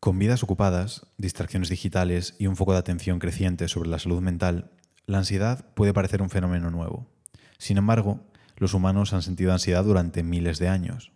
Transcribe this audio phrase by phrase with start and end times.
[0.00, 4.70] Con vidas ocupadas, distracciones digitales y un foco de atención creciente sobre la salud mental,
[5.04, 7.06] la ansiedad puede parecer un fenómeno nuevo.
[7.58, 8.24] Sin embargo,
[8.56, 11.12] los humanos han sentido ansiedad durante miles de años.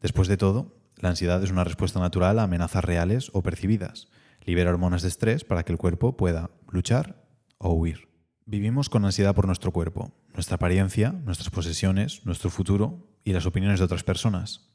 [0.00, 4.06] Después de todo, la ansiedad es una respuesta natural a amenazas reales o percibidas.
[4.44, 7.24] Libera hormonas de estrés para que el cuerpo pueda luchar
[7.58, 8.08] o huir.
[8.46, 13.80] Vivimos con ansiedad por nuestro cuerpo, nuestra apariencia, nuestras posesiones, nuestro futuro y las opiniones
[13.80, 14.70] de otras personas.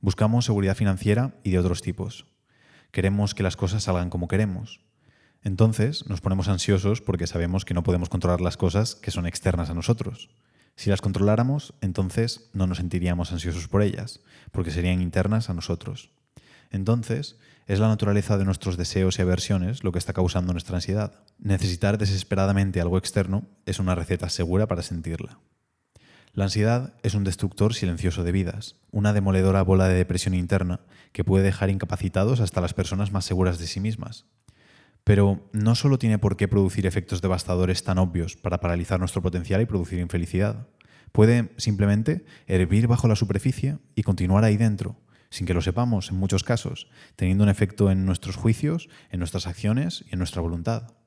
[0.00, 2.26] Buscamos seguridad financiera y de otros tipos
[2.90, 4.80] queremos que las cosas salgan como queremos.
[5.42, 9.70] Entonces nos ponemos ansiosos porque sabemos que no podemos controlar las cosas que son externas
[9.70, 10.30] a nosotros.
[10.74, 14.20] Si las controláramos, entonces no nos sentiríamos ansiosos por ellas,
[14.52, 16.10] porque serían internas a nosotros.
[16.70, 21.12] Entonces, es la naturaleza de nuestros deseos y aversiones lo que está causando nuestra ansiedad.
[21.38, 25.38] Necesitar desesperadamente algo externo es una receta segura para sentirla.
[26.38, 31.24] La ansiedad es un destructor silencioso de vidas, una demoledora bola de depresión interna que
[31.24, 34.24] puede dejar incapacitados hasta las personas más seguras de sí mismas.
[35.02, 39.60] Pero no solo tiene por qué producir efectos devastadores tan obvios para paralizar nuestro potencial
[39.62, 40.68] y producir infelicidad.
[41.10, 44.94] Puede simplemente hervir bajo la superficie y continuar ahí dentro,
[45.30, 49.48] sin que lo sepamos en muchos casos, teniendo un efecto en nuestros juicios, en nuestras
[49.48, 50.97] acciones y en nuestra voluntad.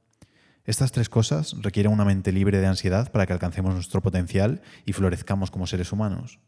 [0.63, 4.93] Estas tres cosas requieren una mente libre de ansiedad para que alcancemos nuestro potencial y
[4.93, 6.39] florezcamos como seres humanos.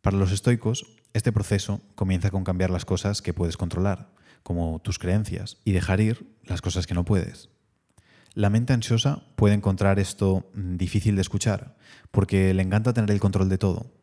[0.00, 4.12] Para los estoicos, este proceso comienza con cambiar las cosas que puedes controlar,
[4.44, 7.48] como tus creencias, y dejar ir las cosas que no puedes.
[8.32, 11.76] La mente ansiosa puede encontrar esto difícil de escuchar,
[12.12, 13.95] porque le encanta tener el control de todo.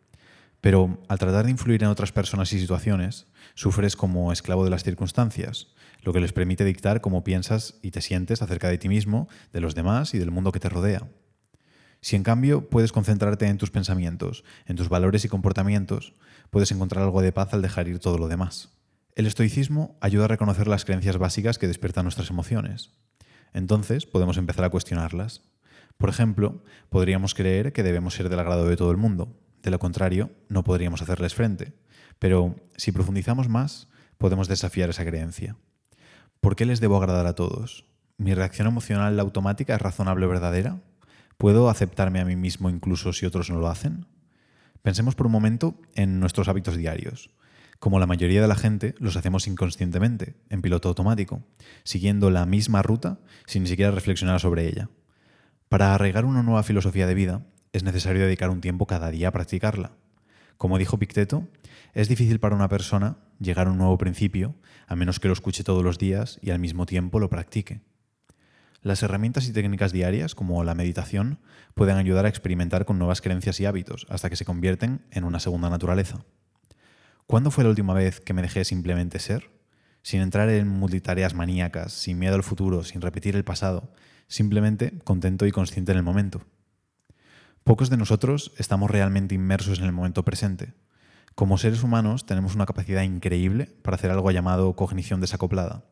[0.64, 4.86] Pero al tratar de influir en otras personas y situaciones, sufres como esclavo de las
[4.86, 5.68] circunstancias,
[6.04, 9.60] lo que les permite dictar cómo piensas y te sientes acerca de ti mismo, de
[9.60, 11.10] los demás y del mundo que te rodea.
[12.00, 16.14] Si en cambio puedes concentrarte en tus pensamientos, en tus valores y comportamientos,
[16.50, 18.70] puedes encontrar algo de paz al dejar ir todo lo demás.
[19.16, 22.92] El estoicismo ayuda a reconocer las creencias básicas que despiertan nuestras emociones.
[23.52, 25.42] Entonces podemos empezar a cuestionarlas.
[25.98, 29.43] Por ejemplo, podríamos creer que debemos ser del agrado de todo el mundo.
[29.64, 31.74] De lo contrario, no podríamos hacerles frente.
[32.20, 33.88] Pero si profundizamos más,
[34.18, 35.56] podemos desafiar esa creencia.
[36.42, 37.86] ¿Por qué les debo agradar a todos?
[38.18, 40.82] ¿Mi reacción emocional automática es razonable o verdadera?
[41.38, 44.06] ¿Puedo aceptarme a mí mismo incluso si otros no lo hacen?
[44.82, 47.32] Pensemos por un momento en nuestros hábitos diarios.
[47.80, 51.42] Como la mayoría de la gente, los hacemos inconscientemente, en piloto automático,
[51.84, 54.90] siguiendo la misma ruta sin ni siquiera reflexionar sobre ella.
[55.70, 59.32] Para arraigar una nueva filosofía de vida, es necesario dedicar un tiempo cada día a
[59.32, 59.92] practicarla.
[60.58, 61.50] Como dijo Picteto,
[61.94, 64.56] es difícil para una persona llegar a un nuevo principio
[64.88, 67.82] a menos que lo escuche todos los días y al mismo tiempo lo practique.
[68.82, 71.40] Las herramientas y técnicas diarias, como la meditación,
[71.74, 75.40] pueden ayudar a experimentar con nuevas creencias y hábitos hasta que se convierten en una
[75.40, 76.24] segunda naturaleza.
[77.26, 79.50] ¿Cuándo fue la última vez que me dejé simplemente ser?
[80.04, 83.94] Sin entrar en multitareas maníacas, sin miedo al futuro, sin repetir el pasado,
[84.28, 86.46] simplemente contento y consciente en el momento.
[87.64, 90.74] Pocos de nosotros estamos realmente inmersos en el momento presente.
[91.34, 95.86] Como seres humanos tenemos una capacidad increíble para hacer algo llamado cognición desacoplada.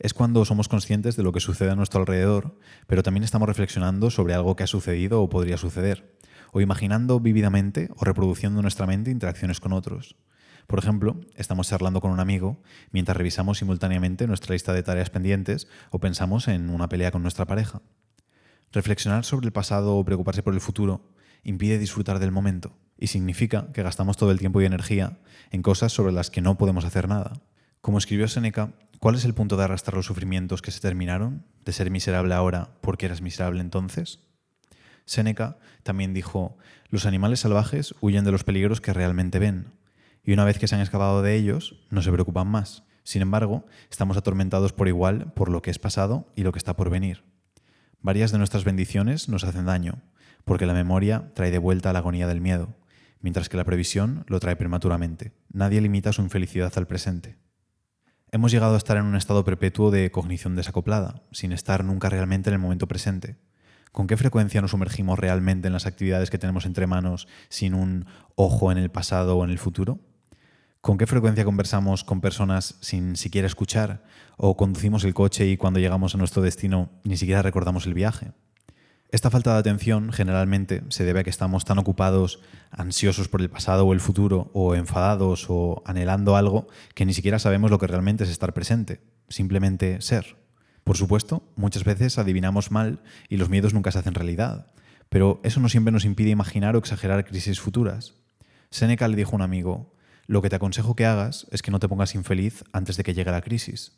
[0.00, 4.10] Es cuando somos conscientes de lo que sucede a nuestro alrededor, pero también estamos reflexionando
[4.10, 6.18] sobre algo que ha sucedido o podría suceder,
[6.50, 10.16] o imaginando vívidamente o reproduciendo en nuestra mente interacciones con otros.
[10.66, 12.60] Por ejemplo, estamos charlando con un amigo
[12.90, 17.46] mientras revisamos simultáneamente nuestra lista de tareas pendientes o pensamos en una pelea con nuestra
[17.46, 17.80] pareja.
[18.72, 21.12] Reflexionar sobre el pasado o preocuparse por el futuro
[21.44, 25.18] impide disfrutar del momento y significa que gastamos todo el tiempo y energía
[25.50, 27.32] en cosas sobre las que no podemos hacer nada.
[27.82, 31.44] Como escribió Seneca, ¿cuál es el punto de arrastrar los sufrimientos que se terminaron?
[31.64, 34.20] ¿De ser miserable ahora porque eras miserable entonces?
[35.04, 36.56] Seneca también dijo,
[36.88, 39.72] los animales salvajes huyen de los peligros que realmente ven,
[40.24, 42.84] y una vez que se han escapado de ellos, no se preocupan más.
[43.02, 46.76] Sin embargo, estamos atormentados por igual por lo que es pasado y lo que está
[46.76, 47.31] por venir.
[48.02, 50.02] Varias de nuestras bendiciones nos hacen daño,
[50.44, 52.74] porque la memoria trae de vuelta la agonía del miedo,
[53.20, 55.32] mientras que la previsión lo trae prematuramente.
[55.52, 57.38] Nadie limita su infelicidad al presente.
[58.32, 62.50] Hemos llegado a estar en un estado perpetuo de cognición desacoplada, sin estar nunca realmente
[62.50, 63.36] en el momento presente.
[63.92, 68.06] ¿Con qué frecuencia nos sumergimos realmente en las actividades que tenemos entre manos sin un
[68.34, 70.00] ojo en el pasado o en el futuro?
[70.82, 74.02] ¿Con qué frecuencia conversamos con personas sin siquiera escuchar?
[74.36, 78.32] ¿O conducimos el coche y cuando llegamos a nuestro destino ni siquiera recordamos el viaje?
[79.12, 82.40] Esta falta de atención generalmente se debe a que estamos tan ocupados,
[82.72, 87.38] ansiosos por el pasado o el futuro, o enfadados o anhelando algo, que ni siquiera
[87.38, 90.36] sabemos lo que realmente es estar presente, simplemente ser.
[90.82, 94.66] Por supuesto, muchas veces adivinamos mal y los miedos nunca se hacen realidad,
[95.10, 98.14] pero eso no siempre nos impide imaginar o exagerar crisis futuras.
[98.70, 99.92] Seneca le dijo a un amigo,
[100.32, 103.12] lo que te aconsejo que hagas es que no te pongas infeliz antes de que
[103.12, 103.92] llegue la crisis.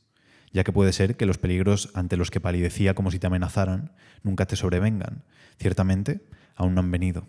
[0.52, 3.92] ya que puede ser que los peligros ante los que palidecía como si te amenazaran
[4.24, 5.22] nunca te sobrevengan.
[5.60, 6.26] Ciertamente,
[6.56, 7.28] aún no han venido.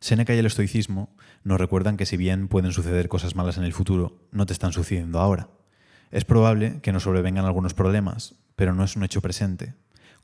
[0.00, 1.14] Séneca y el estoicismo
[1.44, 4.72] nos recuerdan que si bien pueden suceder cosas malas en el futuro, no te están
[4.72, 5.48] sucediendo ahora.
[6.10, 9.74] Es probable que nos sobrevengan algunos problemas, pero no es un hecho presente.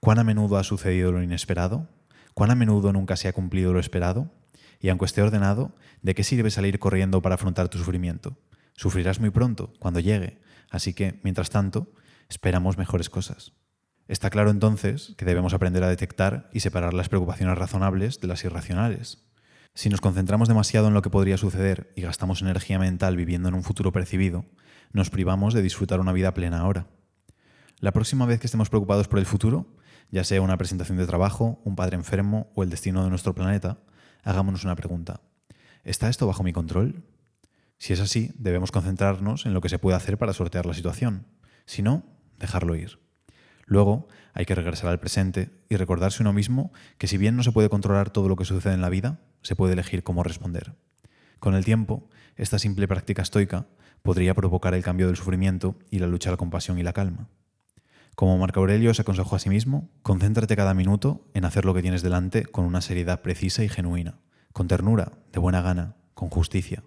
[0.01, 1.87] ¿Cuán a menudo ha sucedido lo inesperado?
[2.35, 4.33] ¿Cuán a menudo nunca se ha cumplido lo esperado?
[4.81, 8.38] Y aunque esté ordenado, ¿de qué sirve salir corriendo para afrontar tu sufrimiento?
[8.75, 10.41] Sufrirás muy pronto, cuando llegue,
[10.71, 11.93] así que, mientras tanto,
[12.29, 13.53] esperamos mejores cosas.
[14.09, 18.43] Está claro entonces que debemos aprender a detectar y separar las preocupaciones razonables de las
[18.43, 19.31] irracionales.
[19.75, 23.55] Si nos concentramos demasiado en lo que podría suceder y gastamos energía mental viviendo en
[23.55, 24.47] un futuro percibido,
[24.93, 26.88] nos privamos de disfrutar una vida plena ahora.
[27.79, 29.77] La próxima vez que estemos preocupados por el futuro,
[30.11, 33.79] ya sea una presentación de trabajo, un padre enfermo o el destino de nuestro planeta,
[34.25, 35.20] hagámonos una pregunta.
[35.84, 37.05] ¿Está esto bajo mi control?
[37.78, 41.26] Si es así, debemos concentrarnos en lo que se puede hacer para sortear la situación.
[41.64, 42.05] Si no,
[42.38, 42.99] dejarlo ir.
[43.64, 47.52] Luego, hay que regresar al presente y recordarse uno mismo que si bien no se
[47.52, 50.75] puede controlar todo lo que sucede en la vida, se puede elegir cómo responder.
[51.38, 53.67] Con el tiempo, esta simple práctica estoica
[54.02, 57.28] podría provocar el cambio del sufrimiento y la lucha a la compasión y la calma.
[58.20, 61.81] Como Marco Aurelio se aconsejó a sí mismo, concéntrate cada minuto en hacer lo que
[61.81, 64.20] tienes delante con una seriedad precisa y genuina,
[64.52, 66.84] con ternura, de buena gana, con justicia,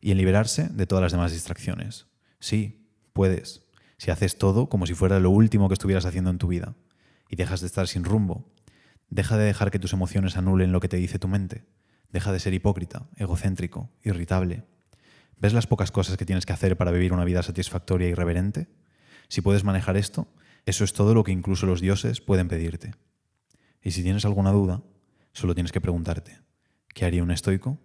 [0.00, 2.08] y en liberarse de todas las demás distracciones.
[2.40, 3.68] Sí, puedes,
[3.98, 6.74] si haces todo como si fuera lo último que estuvieras haciendo en tu vida,
[7.28, 8.52] y dejas de estar sin rumbo,
[9.10, 11.66] deja de dejar que tus emociones anulen lo que te dice tu mente,
[12.10, 14.64] deja de ser hipócrita, egocéntrico, irritable.
[15.36, 18.66] ¿Ves las pocas cosas que tienes que hacer para vivir una vida satisfactoria y reverente?
[19.28, 20.26] Si puedes manejar esto,
[20.68, 22.92] eso es todo lo que incluso los dioses pueden pedirte.
[23.82, 24.82] Y si tienes alguna duda,
[25.32, 26.40] solo tienes que preguntarte,
[26.92, 27.78] ¿qué haría un estoico?